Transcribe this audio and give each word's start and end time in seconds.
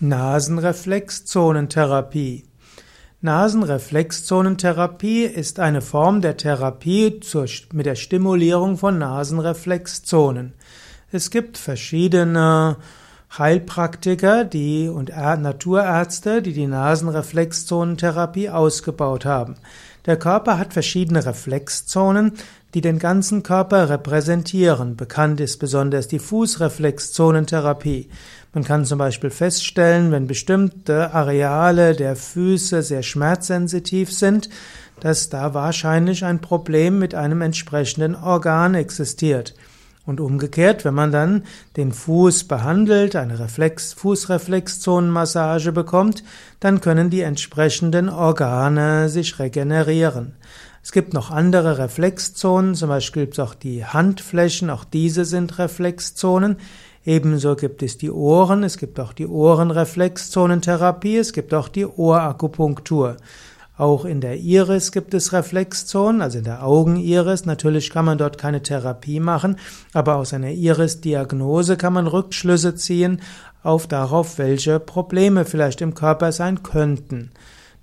Nasenreflexzonentherapie. 0.00 2.44
Nasenreflexzonentherapie 3.20 5.24
ist 5.24 5.58
eine 5.58 5.80
Form 5.80 6.20
der 6.20 6.36
Therapie 6.36 7.18
zur, 7.18 7.46
mit 7.72 7.84
der 7.84 7.96
Stimulierung 7.96 8.76
von 8.76 8.96
Nasenreflexzonen. 8.98 10.52
Es 11.10 11.32
gibt 11.32 11.58
verschiedene 11.58 12.76
Heilpraktiker, 13.36 14.44
die 14.44 14.88
und 14.88 15.08
Naturärzte, 15.08 16.42
die 16.42 16.52
die 16.52 16.68
Nasenreflexzonentherapie 16.68 18.50
ausgebaut 18.50 19.24
haben. 19.24 19.56
Der 20.06 20.16
Körper 20.16 20.58
hat 20.58 20.72
verschiedene 20.72 21.26
Reflexzonen, 21.26 22.34
die 22.74 22.82
den 22.82 22.98
ganzen 22.98 23.42
Körper 23.42 23.88
repräsentieren. 23.88 24.96
Bekannt 24.96 25.40
ist 25.40 25.58
besonders 25.58 26.08
die 26.08 26.18
Fußreflexzonentherapie. 26.18 28.10
Man 28.54 28.64
kann 28.64 28.86
zum 28.86 28.98
Beispiel 28.98 29.30
feststellen, 29.30 30.10
wenn 30.10 30.26
bestimmte 30.26 31.12
Areale 31.12 31.94
der 31.94 32.16
Füße 32.16 32.82
sehr 32.82 33.02
schmerzsensitiv 33.02 34.12
sind, 34.12 34.48
dass 35.00 35.28
da 35.28 35.54
wahrscheinlich 35.54 36.24
ein 36.24 36.40
Problem 36.40 36.98
mit 36.98 37.14
einem 37.14 37.42
entsprechenden 37.42 38.14
Organ 38.14 38.74
existiert. 38.74 39.54
Und 40.06 40.20
umgekehrt, 40.20 40.86
wenn 40.86 40.94
man 40.94 41.12
dann 41.12 41.44
den 41.76 41.92
Fuß 41.92 42.44
behandelt, 42.44 43.14
eine 43.14 43.38
Reflex, 43.38 43.92
Fußreflexzonenmassage 43.92 45.70
bekommt, 45.72 46.24
dann 46.60 46.80
können 46.80 47.10
die 47.10 47.20
entsprechenden 47.20 48.08
Organe 48.08 49.10
sich 49.10 49.38
regenerieren. 49.38 50.36
Es 50.82 50.92
gibt 50.92 51.12
noch 51.12 51.30
andere 51.30 51.76
Reflexzonen, 51.76 52.74
zum 52.74 52.88
Beispiel 52.88 53.24
gibt 53.24 53.34
es 53.34 53.40
auch 53.40 53.54
die 53.54 53.84
Handflächen, 53.84 54.70
auch 54.70 54.84
diese 54.84 55.26
sind 55.26 55.58
Reflexzonen. 55.58 56.56
Ebenso 57.08 57.56
gibt 57.56 57.82
es 57.82 57.96
die 57.96 58.10
Ohren, 58.10 58.62
es 58.62 58.76
gibt 58.76 59.00
auch 59.00 59.14
die 59.14 59.26
Ohrenreflexzonentherapie, 59.26 61.16
es 61.16 61.32
gibt 61.32 61.54
auch 61.54 61.68
die 61.68 61.86
Ohrakupunktur. 61.86 63.16
Auch 63.78 64.04
in 64.04 64.20
der 64.20 64.36
Iris 64.36 64.92
gibt 64.92 65.14
es 65.14 65.32
Reflexzonen, 65.32 66.20
also 66.20 66.36
in 66.36 66.44
der 66.44 66.62
Augeniris. 66.66 67.46
Natürlich 67.46 67.88
kann 67.88 68.04
man 68.04 68.18
dort 68.18 68.36
keine 68.36 68.62
Therapie 68.62 69.20
machen, 69.20 69.56
aber 69.94 70.16
aus 70.16 70.34
einer 70.34 70.50
Iris-Diagnose 70.50 71.78
kann 71.78 71.94
man 71.94 72.08
Rückschlüsse 72.08 72.74
ziehen 72.74 73.22
auf 73.62 73.86
darauf, 73.86 74.36
welche 74.36 74.78
Probleme 74.78 75.46
vielleicht 75.46 75.80
im 75.80 75.94
Körper 75.94 76.30
sein 76.30 76.62
könnten. 76.62 77.30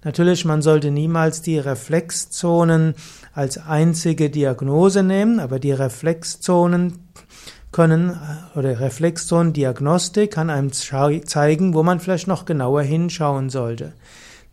Natürlich, 0.03 0.45
man 0.45 0.61
sollte 0.61 0.91
niemals 0.91 1.41
die 1.41 1.57
Reflexzonen 1.57 2.93
als 3.33 3.57
einzige 3.57 4.29
Diagnose 4.29 5.01
nehmen, 5.01 5.39
aber 5.39 5.57
die 5.57 5.71
Reflexzonen 5.71 6.99
können 7.75 8.17
oder 8.55 8.79
Reflexzonendiagnostik 8.79 10.31
kann 10.31 10.49
einem 10.49 10.71
zeigen, 10.71 11.73
wo 11.73 11.83
man 11.83 11.99
vielleicht 11.99 12.25
noch 12.25 12.45
genauer 12.45 12.83
hinschauen 12.83 13.49
sollte. 13.49 13.91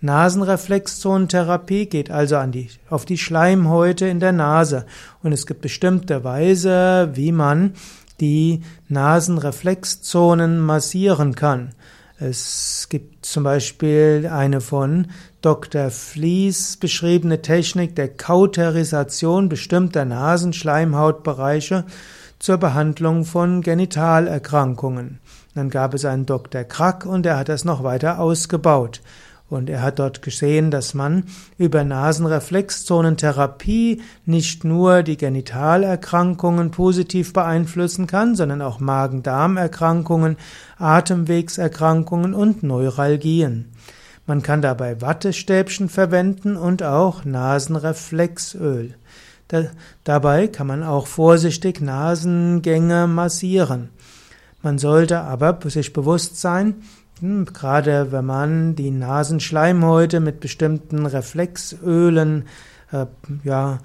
Nasenreflexzonentherapie 0.01 1.87
geht 1.87 2.11
also 2.11 2.35
an 2.35 2.51
die, 2.51 2.69
auf 2.91 3.05
die 3.05 3.19
Schleimhäute 3.19 4.07
in 4.09 4.19
der 4.19 4.33
Nase. 4.33 4.87
Und 5.23 5.31
es 5.31 5.47
gibt 5.47 5.61
bestimmte 5.61 6.25
Weise, 6.25 7.11
wie 7.15 7.31
man 7.31 7.75
die 8.19 8.63
Nasenreflexzonen 8.89 10.59
massieren 10.59 11.37
kann. 11.37 11.77
Es 12.19 12.89
gibt 12.91 13.25
zum 13.25 13.45
Beispiel 13.45 14.29
eine 14.29 14.61
von 14.61 15.07
Dr. 15.43 15.91
Flies 15.91 16.77
beschriebene 16.77 17.41
Technik 17.41 17.95
der 17.95 18.09
Kauterisation 18.09 19.49
bestimmter 19.49 20.05
Nasenschleimhautbereiche 20.05 21.85
zur 22.43 22.59
Behandlung 22.59 23.25
von 23.25 23.63
Genitalerkrankungen. 23.63 25.21
Dann 25.55 25.71
gab 25.71 25.95
es 25.95 26.05
einen 26.05 26.27
Dr. 26.27 26.65
Krack 26.65 27.07
und 27.07 27.25
er 27.25 27.39
hat 27.39 27.49
das 27.49 27.65
noch 27.65 27.85
weiter 27.85 28.19
ausgebaut. 28.19 29.01
Und 29.49 29.71
er 29.71 29.83
hat 29.83 30.01
dort 30.01 30.23
gesehen, 30.23 30.73
dass 30.73 30.93
man 30.93 31.27
über 31.57 31.85
Nasenreflexzonentherapie 31.85 34.03
nicht 34.27 34.65
nur 34.65 35.05
die 35.05 35.17
Genitalerkrankungen 35.17 36.73
positiv 36.73 37.33
beeinflussen 37.33 38.09
kann, 38.09 38.35
sondern 38.35 38.61
auch 38.61 38.81
Magen-Darm-Erkrankungen, 38.81 40.37
Atemwegserkrankungen 40.79 42.35
und 42.35 42.65
Neuralgien. 42.65 43.71
Man 44.27 44.43
kann 44.43 44.63
dabei 44.63 45.01
Wattestäbchen 45.01 45.89
verwenden 45.89 46.57
und 46.57 46.83
auch 46.83 47.25
Nasenreflexöl. 47.25 48.97
Dabei 50.05 50.49
kann 50.49 50.67
man 50.67 50.83
auch 50.83 51.07
vorsichtig 51.07 51.81
Nasengänge 51.81 53.07
massieren. 53.07 53.91
Man 54.63 54.79
sollte 54.79 55.21
aber 55.21 55.59
sich 55.65 55.93
bewusst 55.93 56.41
sein, 56.41 56.77
hm, 57.21 57.47
gerade 57.47 58.13
wenn 58.13 58.25
man 58.25 58.75
die 58.75 58.91
Nasenschleimhäute 58.91 60.21
mit 60.21 60.41
bestimmten 60.41 61.07
Reflexölen 61.07 62.47
äh, 62.93 63.07
ja, 63.45 63.79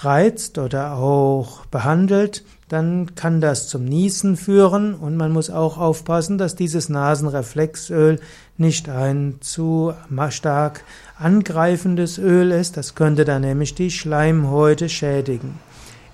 reizt 0.00 0.58
oder 0.58 0.96
auch 0.96 1.66
behandelt, 1.66 2.44
dann 2.68 3.14
kann 3.14 3.42
das 3.42 3.68
zum 3.68 3.84
Niesen 3.84 4.36
führen 4.36 4.94
und 4.94 5.16
man 5.16 5.30
muss 5.30 5.50
auch 5.50 5.76
aufpassen, 5.76 6.38
dass 6.38 6.56
dieses 6.56 6.88
Nasenreflexöl 6.88 8.18
nicht 8.56 8.88
ein 8.88 9.36
zu 9.40 9.92
stark 10.30 10.84
angreifendes 11.18 12.16
Öl 12.18 12.50
ist. 12.50 12.76
Das 12.78 12.94
könnte 12.94 13.24
dann 13.24 13.42
nämlich 13.42 13.74
die 13.74 13.90
Schleimhäute 13.90 14.88
schädigen. 14.88 15.58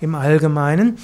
Im 0.00 0.14
Allgemeinen 0.16 0.98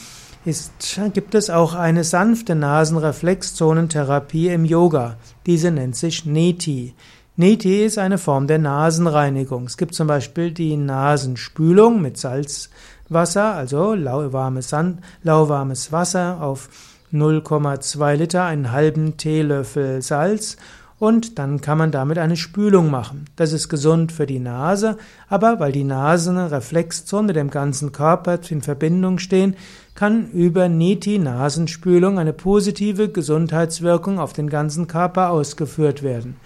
ist, 0.44 1.00
gibt 1.12 1.34
es 1.34 1.50
auch 1.50 1.74
eine 1.74 2.04
sanfte 2.04 2.54
Nasenreflexzonentherapie 2.54 4.48
im 4.48 4.64
Yoga. 4.64 5.16
Diese 5.46 5.70
nennt 5.70 5.96
sich 5.96 6.26
Neti. 6.26 6.94
Neti 7.36 7.84
ist 7.84 7.98
eine 7.98 8.18
Form 8.18 8.46
der 8.46 8.60
Nasenreinigung. 8.60 9.64
Es 9.64 9.76
gibt 9.76 9.96
zum 9.96 10.06
Beispiel 10.06 10.52
die 10.52 10.76
Nasenspülung 10.76 12.00
mit 12.00 12.16
Salzwasser, 12.16 13.54
also 13.54 13.94
lauwarmes, 13.94 14.68
Sand, 14.68 15.00
lauwarmes 15.24 15.90
Wasser 15.90 16.40
auf 16.40 16.68
0,2 17.12 18.14
Liter, 18.14 18.44
einen 18.44 18.70
halben 18.70 19.16
Teelöffel 19.16 20.00
Salz 20.00 20.58
und 21.00 21.40
dann 21.40 21.60
kann 21.60 21.76
man 21.76 21.90
damit 21.90 22.18
eine 22.18 22.36
Spülung 22.36 22.88
machen. 22.88 23.24
Das 23.34 23.52
ist 23.52 23.68
gesund 23.68 24.12
für 24.12 24.26
die 24.26 24.38
Nase, 24.38 24.96
aber 25.28 25.58
weil 25.58 25.72
die 25.72 25.82
Nasenreflexzonen 25.82 27.26
mit 27.26 27.34
dem 27.34 27.50
ganzen 27.50 27.90
Körper 27.90 28.38
in 28.48 28.62
Verbindung 28.62 29.18
stehen, 29.18 29.56
kann 29.96 30.30
über 30.30 30.68
Neti-Nasenspülung 30.68 32.20
eine 32.20 32.32
positive 32.32 33.08
Gesundheitswirkung 33.08 34.20
auf 34.20 34.34
den 34.34 34.48
ganzen 34.48 34.86
Körper 34.86 35.30
ausgeführt 35.30 36.04
werden. 36.04 36.36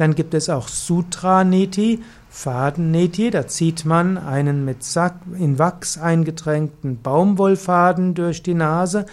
Dann 0.00 0.14
gibt 0.14 0.32
es 0.32 0.48
auch 0.48 0.66
Sutra-Neti, 0.66 2.00
Faden-Neti, 2.30 3.30
da 3.30 3.46
zieht 3.46 3.84
man 3.84 4.16
einen 4.16 4.64
mit 4.64 4.82
Sack 4.82 5.16
in 5.38 5.58
Wachs 5.58 5.98
eingetränkten 5.98 7.02
Baumwollfaden 7.02 8.14
durch 8.14 8.42
die 8.42 8.54
Nase 8.54 9.04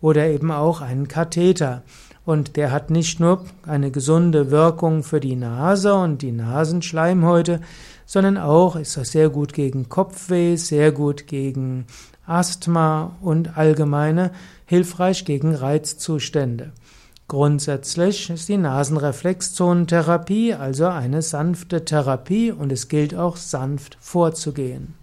oder 0.00 0.28
eben 0.28 0.52
auch 0.52 0.82
einen 0.82 1.08
Katheter. 1.08 1.82
Und 2.24 2.56
der 2.56 2.70
hat 2.70 2.90
nicht 2.90 3.18
nur 3.18 3.44
eine 3.66 3.90
gesunde 3.90 4.52
Wirkung 4.52 5.02
für 5.02 5.18
die 5.18 5.34
Nase 5.34 5.94
und 5.94 6.22
die 6.22 6.30
Nasenschleimhäute, 6.30 7.60
sondern 8.06 8.38
auch 8.38 8.76
ist 8.76 8.96
er 8.96 9.04
sehr 9.04 9.30
gut 9.30 9.52
gegen 9.52 9.88
Kopfweh, 9.88 10.54
sehr 10.54 10.92
gut 10.92 11.26
gegen 11.26 11.86
Asthma 12.24 13.16
und 13.20 13.58
allgemeine 13.58 14.30
hilfreich 14.64 15.24
gegen 15.24 15.56
Reizzustände. 15.56 16.70
Grundsätzlich 17.30 18.28
ist 18.28 18.48
die 18.48 18.56
Nasenreflexzonentherapie 18.56 20.54
also 20.54 20.86
eine 20.86 21.22
sanfte 21.22 21.84
Therapie 21.84 22.50
und 22.50 22.72
es 22.72 22.88
gilt 22.88 23.14
auch 23.14 23.36
sanft 23.36 23.96
vorzugehen. 24.00 24.99